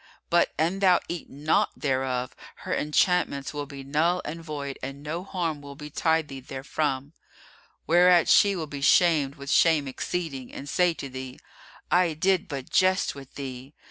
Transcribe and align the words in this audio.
But, 0.31 0.51
an 0.57 0.79
thou 0.79 0.99
eat 1.07 1.29
not 1.29 1.69
thereof, 1.77 2.35
her 2.65 2.75
enchantments 2.75 3.53
will 3.53 3.67
be 3.67 3.83
null 3.83 4.19
and 4.25 4.43
void 4.43 4.79
and 4.81 5.03
no 5.03 5.23
harm 5.23 5.61
will 5.61 5.75
betide 5.75 6.27
thee 6.27 6.39
therefrom; 6.41 7.13
whereat 7.85 8.27
she 8.27 8.55
will 8.55 8.65
be 8.65 8.81
shamed 8.81 9.35
with 9.35 9.51
shame 9.51 9.87
exceeding 9.87 10.51
and 10.51 10.67
say 10.67 10.95
to 10.95 11.07
thee, 11.07 11.37
'I 11.91 12.13
did 12.15 12.47
but 12.47 12.71
jest 12.71 13.13
with 13.13 13.35
thee! 13.35 13.75